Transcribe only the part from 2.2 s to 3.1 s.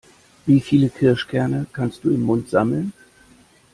Mund sammeln?